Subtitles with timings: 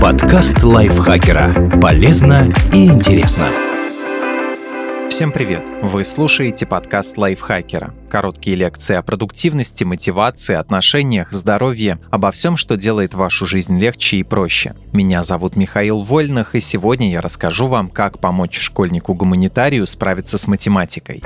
[0.00, 1.78] Подкаст лайфхакера.
[1.80, 3.46] Полезно и интересно.
[5.08, 5.62] Всем привет!
[5.80, 7.94] Вы слушаете подкаст лайфхакера.
[8.10, 14.22] Короткие лекции о продуктивности, мотивации, отношениях, здоровье, обо всем, что делает вашу жизнь легче и
[14.24, 14.74] проще.
[14.92, 21.22] Меня зовут Михаил Вольных, и сегодня я расскажу вам, как помочь школьнику-гуманитарию справиться с математикой.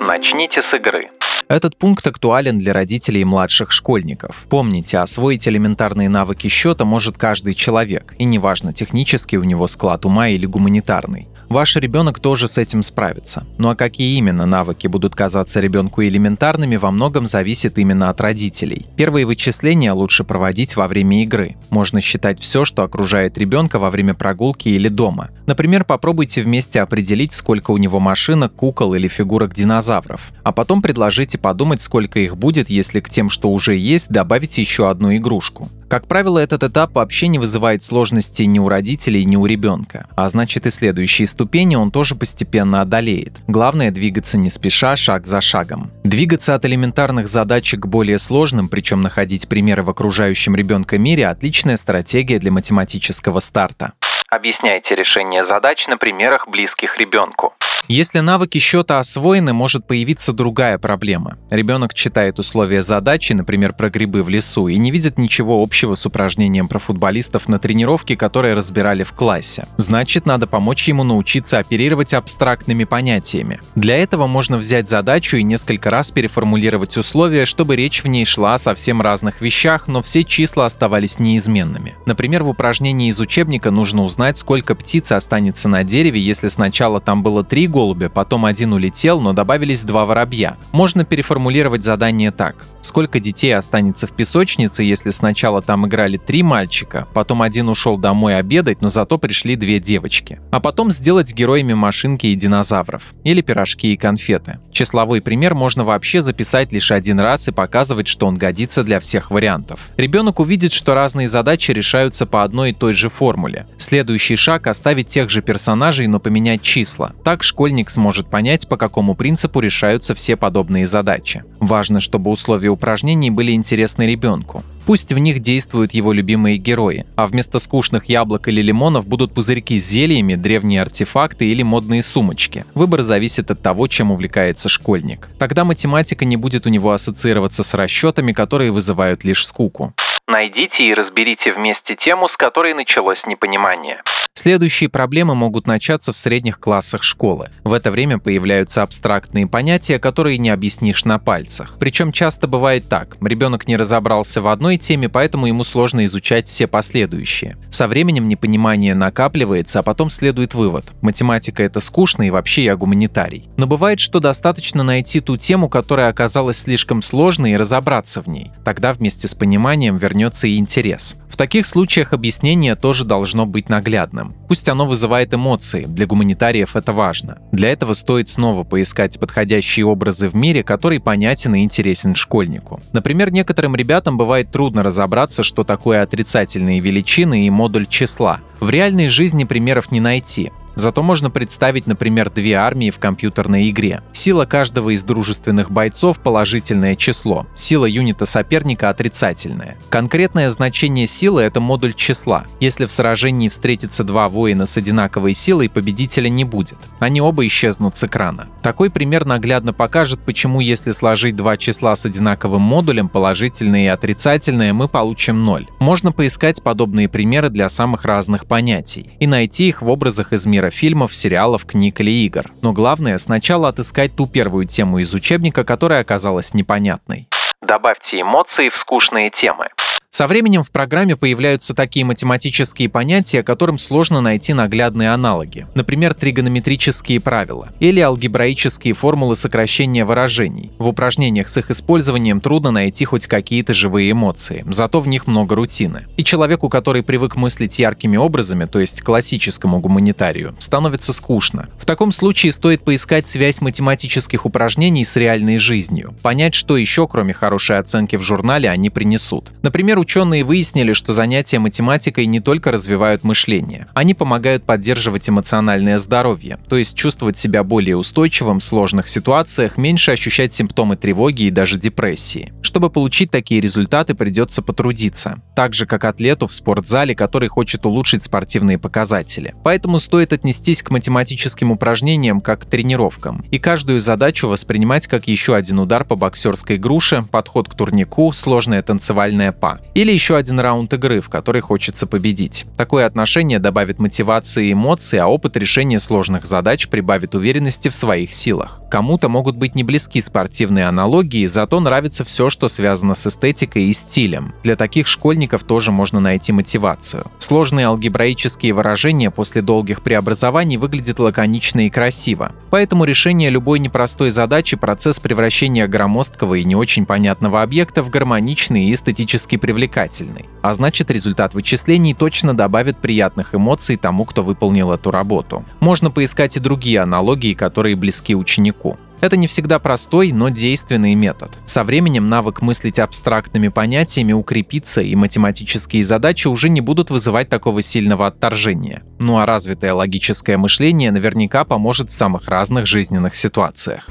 [0.00, 1.10] Начните с игры.
[1.48, 4.46] Этот пункт актуален для родителей и младших школьников.
[4.48, 10.28] Помните, освоить элементарные навыки счета может каждый человек, и неважно, технический у него склад ума
[10.28, 11.28] или гуманитарный.
[11.48, 13.46] Ваш ребенок тоже с этим справится.
[13.58, 18.86] Ну а какие именно навыки будут казаться ребенку элементарными, во многом зависит именно от родителей.
[18.96, 21.56] Первые вычисления лучше проводить во время игры.
[21.70, 25.30] Можно считать все, что окружает ребенка во время прогулки или дома.
[25.46, 30.32] Например, попробуйте вместе определить, сколько у него машинок, кукол или фигурок динозавров.
[30.42, 34.88] А потом предложите подумать, сколько их будет, если к тем, что уже есть, добавить еще
[34.88, 35.68] одну игрушку.
[35.94, 40.08] Как правило, этот этап вообще не вызывает сложностей ни у родителей, ни у ребенка.
[40.16, 43.34] А значит и следующие ступени он тоже постепенно одолеет.
[43.46, 45.92] Главное двигаться не спеша, шаг за шагом.
[46.02, 51.76] Двигаться от элементарных задачек к более сложным, причем находить примеры в окружающем ребенка мире– отличная
[51.76, 53.92] стратегия для математического старта.
[54.28, 57.54] Объясняйте решение задач на примерах, близких ребенку.
[57.88, 61.36] Если навыки счета освоены, может появиться другая проблема.
[61.50, 66.06] Ребенок читает условия задачи, например, про грибы в лесу, и не видит ничего общего с
[66.06, 69.66] упражнением про футболистов на тренировке, которые разбирали в классе.
[69.76, 73.60] Значит, надо помочь ему научиться оперировать абстрактными понятиями.
[73.74, 78.54] Для этого можно взять задачу и несколько раз переформулировать условия, чтобы речь в ней шла
[78.54, 81.94] о совсем разных вещах, но все числа оставались неизменными.
[82.06, 87.22] Например, в упражнении из учебника нужно узнать, сколько птиц останется на дереве, если сначала там
[87.22, 90.56] было три голубя, потом один улетел, но добавились два воробья.
[90.70, 92.66] Можно переформулировать задание так.
[92.84, 98.36] Сколько детей останется в песочнице, если сначала там играли три мальчика, потом один ушел домой
[98.36, 100.38] обедать, но зато пришли две девочки.
[100.50, 103.14] А потом сделать героями машинки и динозавров.
[103.24, 104.58] Или пирожки и конфеты.
[104.70, 109.30] Числовой пример можно вообще записать лишь один раз и показывать, что он годится для всех
[109.30, 109.80] вариантов.
[109.96, 113.66] Ребенок увидит, что разные задачи решаются по одной и той же формуле.
[113.78, 117.12] Следующий шаг– оставить тех же персонажей, но поменять числа.
[117.24, 121.44] Так школьник сможет понять, по какому принципу решаются все подобные задачи.
[121.60, 124.62] Важно, чтобы условия упражнений были интересны ребенку.
[124.86, 129.78] Пусть в них действуют его любимые герои, а вместо скучных яблок или лимонов будут пузырьки
[129.78, 132.66] с зельями, древние артефакты или модные сумочки.
[132.74, 135.30] Выбор зависит от того, чем увлекается школьник.
[135.38, 139.94] Тогда математика не будет у него ассоциироваться с расчетами, которые вызывают лишь скуку.
[140.26, 144.00] Найдите и разберите вместе тему, с которой началось непонимание.
[144.36, 147.50] Следующие проблемы могут начаться в средних классах школы.
[147.62, 151.76] В это время появляются абстрактные понятия, которые не объяснишь на пальцах.
[151.78, 153.16] Причем часто бывает так.
[153.22, 157.56] Ребенок не разобрался в одной теме, поэтому ему сложно изучать все последующие.
[157.70, 160.86] Со временем непонимание накапливается, а потом следует вывод.
[161.00, 163.48] Математика это скучно и вообще я гуманитарий.
[163.56, 168.50] Но бывает, что достаточно найти ту тему, которая оказалась слишком сложной и разобраться в ней.
[168.64, 170.13] Тогда вместе с пониманием вернется
[170.48, 171.16] и интерес.
[171.28, 174.36] В таких случаях объяснение тоже должно быть наглядным.
[174.46, 177.38] Пусть оно вызывает эмоции, для гуманитариев это важно.
[177.50, 182.80] Для этого стоит снова поискать подходящие образы в мире, который понятен и интересен школьнику.
[182.92, 188.40] Например, некоторым ребятам бывает трудно разобраться, что такое отрицательные величины и модуль числа.
[188.60, 194.02] В реальной жизни примеров не найти, Зато можно представить, например, две армии в компьютерной игре.
[194.12, 199.76] Сила каждого из дружественных бойцов– положительное число, сила юнита соперника– отрицательное.
[199.88, 202.44] Конкретное значение силы– это модуль числа.
[202.60, 206.78] Если в сражении встретится два воина с одинаковой силой, победителя не будет.
[206.98, 208.48] Они оба исчезнут с экрана.
[208.62, 214.72] Такой пример наглядно покажет, почему если сложить два числа с одинаковым модулем, положительное и отрицательное,
[214.72, 215.66] мы получим ноль.
[215.78, 220.63] Можно поискать подобные примеры для самых разных понятий и найти их в образах из мира
[220.70, 222.50] фильмов, сериалов, книг или игр.
[222.62, 227.28] Но главное сначала отыскать ту первую тему из учебника, которая оказалась непонятной.
[227.62, 229.68] Добавьте эмоции в скучные темы.
[230.14, 235.66] Со временем в программе появляются такие математические понятия, которым сложно найти наглядные аналоги.
[235.74, 240.70] Например, тригонометрические правила или алгебраические формулы сокращения выражений.
[240.78, 245.56] В упражнениях с их использованием трудно найти хоть какие-то живые эмоции, зато в них много
[245.56, 246.06] рутины.
[246.16, 251.68] И человеку, который привык мыслить яркими образами, то есть классическому гуманитарию, становится скучно.
[251.76, 257.34] В таком случае стоит поискать связь математических упражнений с реальной жизнью, понять, что еще, кроме
[257.34, 259.50] хорошей оценки в журнале, они принесут.
[259.62, 266.58] Например, ученые выяснили, что занятия математикой не только развивают мышление, они помогают поддерживать эмоциональное здоровье,
[266.68, 271.78] то есть чувствовать себя более устойчивым в сложных ситуациях, меньше ощущать симптомы тревоги и даже
[271.78, 272.52] депрессии.
[272.74, 275.40] Чтобы получить такие результаты, придется потрудиться.
[275.54, 279.54] Так же, как атлету в спортзале, который хочет улучшить спортивные показатели.
[279.62, 283.44] Поэтому стоит отнестись к математическим упражнениям как к тренировкам.
[283.52, 288.82] И каждую задачу воспринимать как еще один удар по боксерской груше, подход к турнику, сложная
[288.82, 289.78] танцевальная па.
[289.94, 292.66] Или еще один раунд игры, в которой хочется победить.
[292.76, 298.32] Такое отношение добавит мотивации и эмоций, а опыт решения сложных задач прибавит уверенности в своих
[298.32, 298.80] силах.
[298.90, 303.92] Кому-то могут быть не близки спортивные аналогии, зато нравится все, что связано с эстетикой и
[303.92, 304.54] стилем.
[304.62, 307.26] Для таких школьников тоже можно найти мотивацию.
[307.38, 312.52] Сложные алгебраические выражения после долгих преобразований выглядят лаконично и красиво.
[312.70, 318.86] Поэтому решение любой непростой задачи– процесс превращения громоздкого и не очень понятного объекта в гармоничный
[318.86, 320.46] и эстетически привлекательный.
[320.62, 325.66] А значит, результат вычислений точно добавит приятных эмоций тому, кто выполнил эту работу.
[325.80, 328.96] Можно поискать и другие аналогии, которые близки ученику.
[329.20, 331.58] Это не всегда простой, но действенный метод.
[331.64, 337.82] Со временем навык мыслить абстрактными понятиями укрепится, и математические задачи уже не будут вызывать такого
[337.82, 339.02] сильного отторжения.
[339.18, 344.08] Ну а развитое логическое мышление наверняка поможет в самых разных жизненных ситуациях.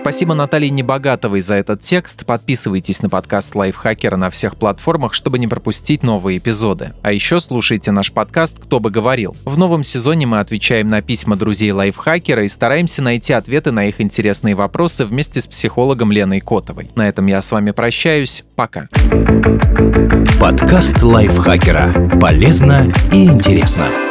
[0.00, 2.24] Спасибо Наталье Небогатовой за этот текст.
[2.24, 6.94] Подписывайтесь на подкаст Лайфхакера на всех платформах, чтобы не пропустить новые эпизоды.
[7.02, 9.36] А еще слушайте наш подкаст «Кто бы говорил».
[9.44, 14.00] В новом сезоне мы отвечаем на письма друзей Лайфхакера и стараемся найти ответы на их
[14.00, 16.90] интересные вопросы вместе с психологом Леной Котовой.
[16.94, 18.44] На этом я с вами прощаюсь.
[18.56, 18.88] Пока.
[20.40, 22.18] Подкаст Лайфхакера.
[22.18, 24.09] Полезно и интересно.